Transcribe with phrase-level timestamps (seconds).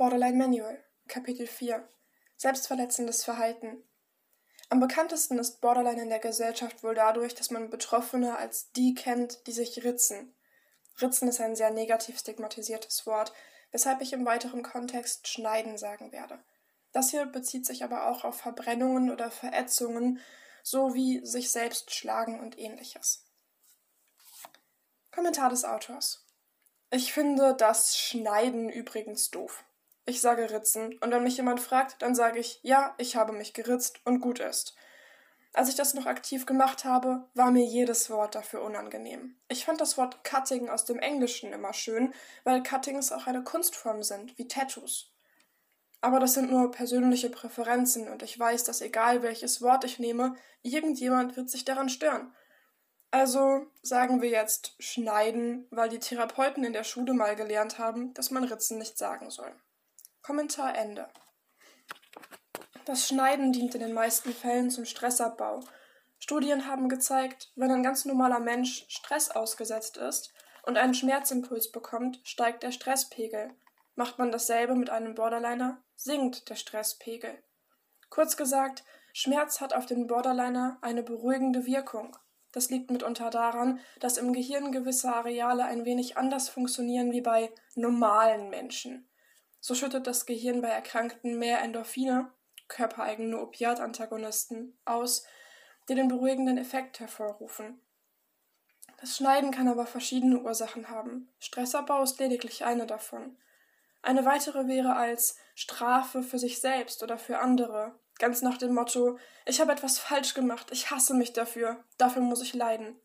[0.00, 1.86] Borderline Manual, Kapitel 4
[2.38, 3.84] Selbstverletzendes Verhalten.
[4.70, 9.46] Am bekanntesten ist Borderline in der Gesellschaft wohl dadurch, dass man Betroffene als die kennt,
[9.46, 10.34] die sich ritzen.
[11.02, 13.34] Ritzen ist ein sehr negativ stigmatisiertes Wort,
[13.72, 16.42] weshalb ich im weiteren Kontext schneiden sagen werde.
[16.92, 20.18] Das hier bezieht sich aber auch auf Verbrennungen oder Verätzungen
[20.62, 23.26] sowie sich selbst schlagen und ähnliches.
[25.10, 26.24] Kommentar des Autors.
[26.90, 29.62] Ich finde das Schneiden übrigens doof.
[30.10, 33.54] Ich sage ritzen, und wenn mich jemand fragt, dann sage ich, ja, ich habe mich
[33.54, 34.74] geritzt und gut ist.
[35.52, 39.36] Als ich das noch aktiv gemacht habe, war mir jedes Wort dafür unangenehm.
[39.46, 44.02] Ich fand das Wort Cutting aus dem Englischen immer schön, weil Cuttings auch eine Kunstform
[44.02, 45.12] sind, wie Tattoos.
[46.00, 50.34] Aber das sind nur persönliche Präferenzen und ich weiß, dass egal welches Wort ich nehme,
[50.62, 52.34] irgendjemand wird sich daran stören.
[53.12, 58.32] Also sagen wir jetzt schneiden, weil die Therapeuten in der Schule mal gelernt haben, dass
[58.32, 59.54] man Ritzen nicht sagen soll.
[60.30, 61.08] Kommentar Ende.
[62.84, 65.58] Das Schneiden dient in den meisten Fällen zum Stressabbau.
[66.20, 72.20] Studien haben gezeigt, wenn ein ganz normaler Mensch Stress ausgesetzt ist und einen Schmerzimpuls bekommt,
[72.22, 73.50] steigt der Stresspegel.
[73.96, 77.42] Macht man dasselbe mit einem Borderliner, sinkt der Stresspegel.
[78.08, 82.16] Kurz gesagt, Schmerz hat auf den Borderliner eine beruhigende Wirkung.
[82.52, 87.50] Das liegt mitunter daran, dass im Gehirn gewisse Areale ein wenig anders funktionieren wie bei
[87.74, 89.09] normalen Menschen.
[89.60, 92.32] So schüttet das Gehirn bei Erkrankten mehr Endorphine,
[92.68, 95.24] körpereigene Opiatantagonisten, aus,
[95.88, 97.80] die den beruhigenden Effekt hervorrufen.
[99.00, 101.32] Das Schneiden kann aber verschiedene Ursachen haben.
[101.38, 103.36] Stressabbau ist lediglich eine davon.
[104.02, 109.18] Eine weitere wäre als Strafe für sich selbst oder für andere, ganz nach dem Motto
[109.46, 112.98] Ich habe etwas falsch gemacht, ich hasse mich dafür, dafür muss ich leiden.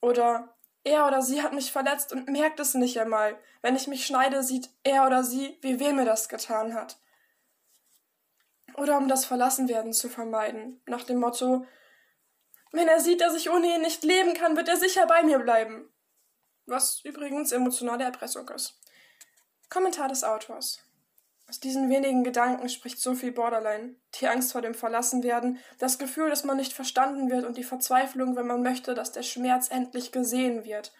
[0.00, 0.55] Oder
[0.86, 3.36] er oder sie hat mich verletzt und merkt es nicht einmal.
[3.60, 6.96] Wenn ich mich schneide, sieht er oder sie, wie weh mir das getan hat.
[8.76, 11.66] Oder um das Verlassenwerden zu vermeiden, nach dem Motto
[12.70, 15.40] Wenn er sieht, dass ich ohne ihn nicht leben kann, wird er sicher bei mir
[15.40, 15.92] bleiben.
[16.66, 18.80] Was übrigens emotionale Erpressung ist.
[19.68, 20.85] Kommentar des Autors.
[21.48, 23.94] Aus diesen wenigen Gedanken spricht so viel Borderline.
[24.20, 28.34] Die Angst vor dem Verlassenwerden, das Gefühl, dass man nicht verstanden wird und die Verzweiflung,
[28.34, 30.92] wenn man möchte, dass der Schmerz endlich gesehen wird.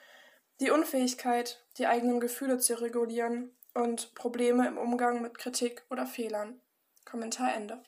[0.61, 6.61] Die Unfähigkeit, die eigenen Gefühle zu regulieren und Probleme im Umgang mit Kritik oder Fehlern.
[7.05, 7.83] Kommentar Ende.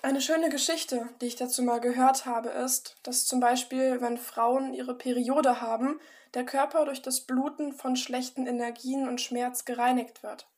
[0.00, 4.72] Eine schöne Geschichte, die ich dazu mal gehört habe, ist, dass zum Beispiel, wenn Frauen
[4.72, 6.00] ihre Periode haben,
[6.34, 10.48] der Körper durch das Bluten von schlechten Energien und Schmerz gereinigt wird.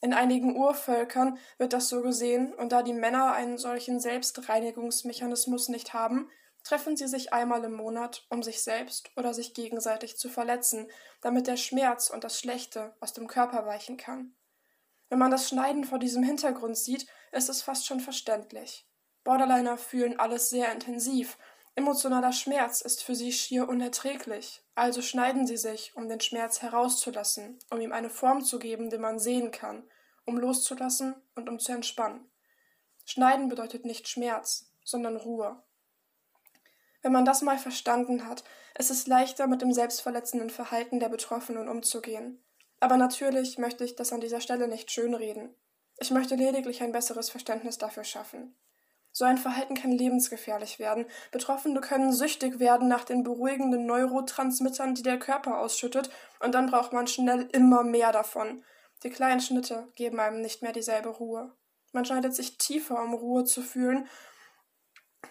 [0.00, 5.94] In einigen Urvölkern wird das so gesehen, und da die Männer einen solchen Selbstreinigungsmechanismus nicht
[5.94, 6.28] haben,
[6.64, 10.90] treffen sie sich einmal im Monat, um sich selbst oder sich gegenseitig zu verletzen,
[11.20, 14.34] damit der Schmerz und das Schlechte aus dem Körper weichen kann.
[15.10, 18.86] Wenn man das Schneiden vor diesem Hintergrund sieht, ist es fast schon verständlich.
[19.24, 21.36] Borderliner fühlen alles sehr intensiv.
[21.74, 24.62] Emotionaler Schmerz ist für sie schier unerträglich.
[24.76, 28.98] Also schneiden sie sich, um den Schmerz herauszulassen, um ihm eine Form zu geben, die
[28.98, 29.82] man sehen kann,
[30.24, 32.30] um loszulassen und um zu entspannen.
[33.04, 35.60] Schneiden bedeutet nicht Schmerz, sondern Ruhe.
[37.02, 38.44] Wenn man das mal verstanden hat,
[38.78, 42.44] ist es leichter, mit dem selbstverletzenden Verhalten der Betroffenen umzugehen.
[42.80, 45.54] Aber natürlich möchte ich das an dieser Stelle nicht schönreden.
[45.98, 48.56] Ich möchte lediglich ein besseres Verständnis dafür schaffen.
[49.12, 51.04] So ein Verhalten kann lebensgefährlich werden.
[51.32, 56.92] Betroffene können süchtig werden nach den beruhigenden Neurotransmittern, die der Körper ausschüttet, und dann braucht
[56.92, 58.64] man schnell immer mehr davon.
[59.02, 61.52] Die kleinen Schnitte geben einem nicht mehr dieselbe Ruhe.
[61.92, 64.06] Man schneidet sich tiefer, um Ruhe zu fühlen,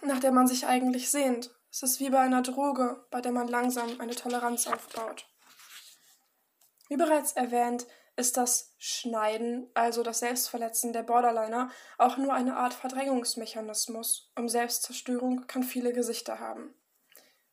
[0.01, 1.51] nach der man sich eigentlich sehnt.
[1.71, 5.28] Es ist wie bei einer Droge, bei der man langsam eine Toleranz aufbaut.
[6.89, 12.73] Wie bereits erwähnt, ist das Schneiden, also das Selbstverletzen der Borderliner, auch nur eine Art
[12.73, 16.73] Verdrängungsmechanismus, um Selbstzerstörung kann viele Gesichter haben.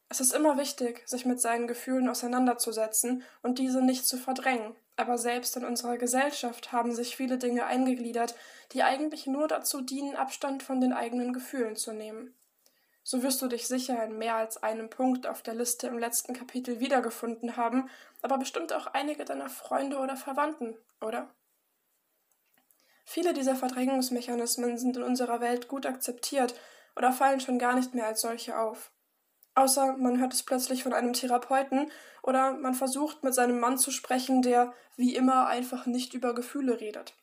[0.09, 5.19] Es ist immer wichtig, sich mit seinen Gefühlen auseinanderzusetzen und diese nicht zu verdrängen, aber
[5.19, 8.35] selbst in unserer Gesellschaft haben sich viele Dinge eingegliedert,
[8.73, 12.35] die eigentlich nur dazu dienen, Abstand von den eigenen Gefühlen zu nehmen.
[13.09, 16.35] So wirst du dich sicher in mehr als einem Punkt auf der Liste im letzten
[16.35, 17.89] Kapitel wiedergefunden haben,
[18.21, 21.33] aber bestimmt auch einige deiner Freunde oder Verwandten, oder?
[23.05, 26.59] Viele dieser Verdrängungsmechanismen sind in unserer Welt gut akzeptiert
[26.97, 28.91] oder fallen schon gar nicht mehr als solche auf.
[29.55, 31.93] Außer man hört es plötzlich von einem Therapeuten
[32.25, 36.81] oder man versucht mit seinem Mann zu sprechen, der wie immer einfach nicht über Gefühle
[36.81, 37.15] redet.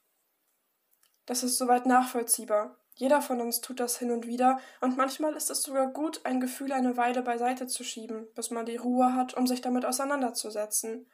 [1.25, 2.77] Das ist soweit nachvollziehbar.
[2.95, 6.40] Jeder von uns tut das hin und wieder, und manchmal ist es sogar gut, ein
[6.40, 11.10] Gefühl eine Weile beiseite zu schieben, bis man die Ruhe hat, um sich damit auseinanderzusetzen.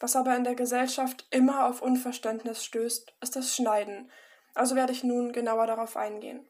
[0.00, 4.10] Was aber in der Gesellschaft immer auf Unverständnis stößt, ist das Schneiden.
[4.54, 6.48] Also werde ich nun genauer darauf eingehen.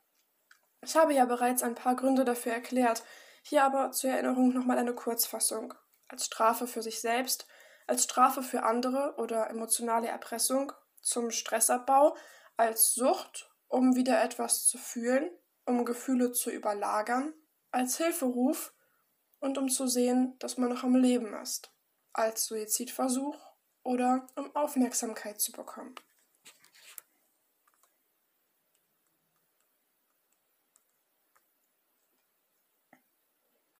[0.82, 3.02] Ich habe ja bereits ein paar Gründe dafür erklärt,
[3.42, 5.74] hier aber zur Erinnerung nochmal eine Kurzfassung.
[6.08, 7.46] Als Strafe für sich selbst,
[7.86, 12.16] als Strafe für andere oder emotionale Erpressung, zum Stressabbau,
[12.56, 15.28] als Sucht, um wieder etwas zu fühlen,
[15.66, 17.34] um Gefühle zu überlagern,
[17.72, 18.72] als Hilferuf
[19.40, 21.72] und um zu sehen, dass man noch am Leben ist,
[22.12, 23.36] als Suizidversuch
[23.82, 25.96] oder um Aufmerksamkeit zu bekommen.